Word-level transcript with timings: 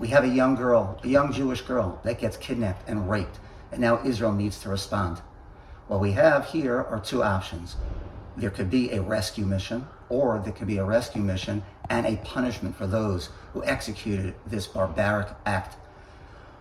We 0.00 0.08
have 0.08 0.24
a 0.24 0.28
young 0.28 0.54
girl, 0.54 0.98
a 1.04 1.08
young 1.08 1.30
Jewish 1.30 1.60
girl 1.60 2.00
that 2.04 2.18
gets 2.18 2.38
kidnapped 2.38 2.88
and 2.88 3.10
raped, 3.10 3.38
and 3.70 3.82
now 3.82 4.02
Israel 4.02 4.32
needs 4.32 4.58
to 4.60 4.70
respond. 4.70 5.20
What 5.88 6.00
we 6.00 6.12
have 6.12 6.46
here 6.46 6.80
are 6.80 6.98
two 6.98 7.22
options. 7.22 7.76
There 8.34 8.48
could 8.48 8.70
be 8.70 8.92
a 8.92 9.02
rescue 9.02 9.44
mission, 9.44 9.86
or 10.08 10.40
there 10.42 10.54
could 10.54 10.68
be 10.68 10.78
a 10.78 10.84
rescue 10.86 11.20
mission 11.20 11.62
and 11.90 12.06
a 12.06 12.16
punishment 12.24 12.76
for 12.76 12.86
those 12.86 13.28
who 13.52 13.62
executed 13.64 14.34
this 14.46 14.66
barbaric 14.66 15.28
act. 15.44 15.76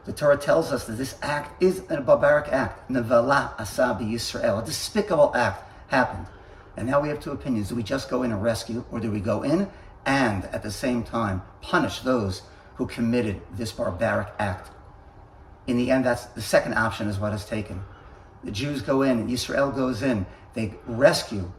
The 0.03 0.11
Torah 0.11 0.35
tells 0.35 0.73
us 0.73 0.83
that 0.87 0.97
this 0.97 1.15
act 1.21 1.63
is 1.63 1.83
a 1.89 2.01
barbaric 2.01 2.51
act. 2.51 2.91
Nevala 2.91 3.55
asabi 3.55 4.11
Yisrael. 4.11 4.61
A 4.61 4.65
despicable 4.65 5.31
act 5.33 5.63
happened. 5.87 6.25
And 6.75 6.89
now 6.89 6.99
we 6.99 7.07
have 7.07 7.21
two 7.21 7.31
opinions. 7.31 7.69
Do 7.69 7.75
we 7.75 7.83
just 7.83 8.09
go 8.09 8.23
in 8.23 8.33
and 8.33 8.43
rescue, 8.43 8.83
or 8.91 8.99
do 8.99 9.09
we 9.09 9.21
go 9.21 9.43
in 9.43 9.69
and 10.05 10.43
at 10.45 10.61
the 10.61 10.71
same 10.71 11.03
time 11.03 11.41
punish 11.61 12.01
those 12.01 12.41
who 12.79 12.87
committed 12.87 13.41
this 13.51 13.73
barbaric 13.73 14.29
act? 14.39 14.71
In 15.67 15.75
the 15.75 15.91
end, 15.91 16.05
that's 16.05 16.27
the 16.27 16.41
second 16.41 16.75
option 16.75 17.09
is 17.09 17.19
what 17.19 17.33
is 17.33 17.43
taken. 17.43 17.83
The 18.45 18.51
Jews 18.51 18.81
go 18.81 19.01
in, 19.01 19.29
Israel 19.29 19.69
goes 19.69 20.01
in, 20.01 20.25
they 20.53 20.73
rescue 20.87 21.51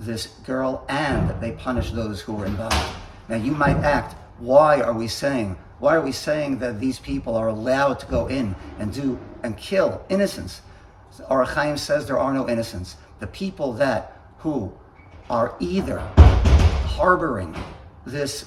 this 0.00 0.26
girl 0.44 0.84
and 0.88 1.40
they 1.40 1.52
punish 1.52 1.92
those 1.92 2.20
who 2.20 2.32
were 2.32 2.44
involved. 2.44 2.96
Now 3.28 3.36
you 3.36 3.52
might 3.52 3.76
act, 3.76 4.16
why 4.38 4.80
are 4.80 4.92
we 4.92 5.06
saying, 5.06 5.56
why 5.78 5.94
are 5.94 6.00
we 6.00 6.10
saying 6.10 6.58
that 6.58 6.80
these 6.80 6.98
people 6.98 7.36
are 7.36 7.48
allowed 7.48 8.00
to 8.00 8.06
go 8.06 8.26
in 8.26 8.56
and 8.80 8.92
do 8.92 9.20
and 9.44 9.56
kill 9.56 10.04
innocents? 10.08 10.60
Ohr 11.30 11.46
HaChaim 11.46 11.78
says 11.78 12.08
there 12.08 12.18
are 12.18 12.34
no 12.34 12.48
innocents. 12.48 12.96
The 13.20 13.28
people 13.28 13.74
that 13.74 14.20
who 14.38 14.72
are 15.30 15.54
either 15.60 16.00
harboring 16.98 17.54
this 18.04 18.46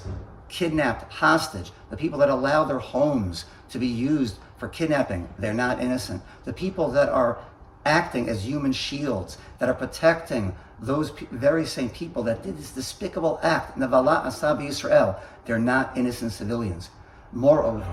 kidnapped 0.49 1.11
hostage, 1.11 1.71
the 1.89 1.97
people 1.97 2.19
that 2.19 2.29
allow 2.29 2.63
their 2.63 2.79
homes 2.79 3.45
to 3.69 3.79
be 3.79 3.87
used 3.87 4.37
for 4.57 4.67
kidnapping, 4.67 5.27
they're 5.37 5.53
not 5.53 5.81
innocent. 5.81 6.21
The 6.45 6.53
people 6.53 6.89
that 6.91 7.09
are 7.09 7.37
acting 7.85 8.27
as 8.27 8.45
human 8.45 8.73
shields, 8.73 9.37
that 9.59 9.69
are 9.69 9.73
protecting 9.73 10.55
those 10.79 11.11
pe- 11.11 11.25
very 11.31 11.65
same 11.65 11.89
people 11.89 12.23
that 12.23 12.43
did 12.43 12.57
this 12.57 12.71
despicable 12.71 13.39
act, 13.41 13.77
Navala 13.77 14.25
Asabi 14.25 14.67
Israel, 14.67 15.19
they're 15.45 15.59
not 15.59 15.97
innocent 15.97 16.31
civilians. 16.31 16.89
Moreover, 17.31 17.85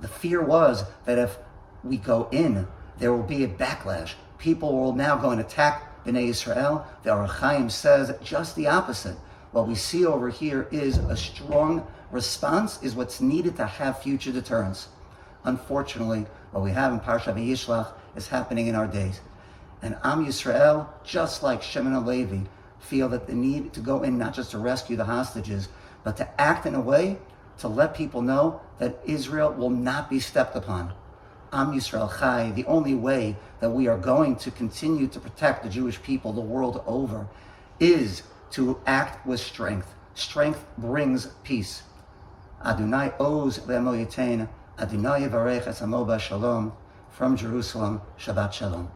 the 0.00 0.08
fear 0.08 0.42
was 0.42 0.84
that 1.04 1.18
if 1.18 1.38
we 1.82 1.96
go 1.96 2.28
in, 2.30 2.66
there 2.98 3.12
will 3.12 3.22
be 3.22 3.44
a 3.44 3.48
backlash. 3.48 4.14
People 4.38 4.78
will 4.78 4.94
now 4.94 5.16
go 5.16 5.30
and 5.30 5.40
attack 5.40 6.04
Bnei 6.04 6.28
Israel. 6.28 6.86
The 7.02 7.12
Ohr 7.12 7.26
HaChaim 7.26 7.70
says 7.70 8.14
just 8.22 8.56
the 8.56 8.68
opposite. 8.68 9.16
What 9.52 9.66
we 9.66 9.74
see 9.74 10.06
over 10.06 10.28
here 10.28 10.68
is 10.70 10.98
a 10.98 11.16
strong 11.16 11.86
response, 12.10 12.82
is 12.82 12.94
what's 12.94 13.20
needed 13.20 13.56
to 13.56 13.66
have 13.66 14.02
future 14.02 14.32
deterrence. 14.32 14.88
Unfortunately, 15.44 16.26
what 16.52 16.62
we 16.62 16.70
have 16.70 16.92
in 16.92 17.00
Parsha 17.00 17.34
Vayishlach 17.34 17.92
is 18.14 18.28
happening 18.28 18.68
in 18.68 18.74
our 18.74 18.86
days. 18.86 19.20
And 19.82 19.96
Am 20.04 20.24
Yisrael, 20.24 20.88
just 21.04 21.42
like 21.42 21.62
Shimon 21.62 21.94
and 21.94 22.06
Levi, 22.06 22.42
feel 22.78 23.08
that 23.08 23.26
they 23.26 23.34
need 23.34 23.72
to 23.72 23.80
go 23.80 24.02
in 24.02 24.18
not 24.18 24.34
just 24.34 24.52
to 24.52 24.58
rescue 24.58 24.96
the 24.96 25.04
hostages, 25.04 25.68
but 26.04 26.16
to 26.16 26.40
act 26.40 26.66
in 26.66 26.74
a 26.74 26.80
way 26.80 27.18
to 27.58 27.68
let 27.68 27.94
people 27.94 28.22
know 28.22 28.60
that 28.78 28.98
Israel 29.04 29.52
will 29.52 29.70
not 29.70 30.08
be 30.08 30.20
stepped 30.20 30.56
upon. 30.56 30.92
Am 31.52 31.72
Yisrael 31.72 32.18
Chai, 32.18 32.52
the 32.52 32.64
only 32.66 32.94
way 32.94 33.36
that 33.60 33.70
we 33.70 33.88
are 33.88 33.98
going 33.98 34.36
to 34.36 34.50
continue 34.50 35.08
to 35.08 35.18
protect 35.18 35.62
the 35.62 35.68
Jewish 35.68 36.00
people 36.02 36.32
the 36.32 36.40
world 36.40 36.82
over 36.86 37.26
is 37.80 38.22
to 38.52 38.80
act 38.86 39.26
with 39.26 39.40
strength. 39.40 39.94
Strength 40.14 40.66
brings 40.78 41.26
peace. 41.44 41.82
Adonai 42.64 43.12
Oz 43.18 43.60
Le'emo 43.60 43.94
Yitain, 43.94 44.48
Adonai 44.78 45.26
Yivarech 45.26 46.20
Shalom, 46.20 46.72
from 47.10 47.36
Jerusalem, 47.36 48.02
Shabbat 48.18 48.52
Shalom. 48.52 48.90